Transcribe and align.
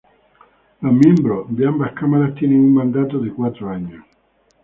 Los 0.81 0.93
miembros 0.93 1.45
de 1.55 1.67
ambas 1.67 1.91
cámaras 1.93 2.33
tienen 2.33 2.61
un 2.61 2.73
mandato 2.73 3.19
de 3.19 3.31
cuatro 3.31 3.69
años. 3.69 4.03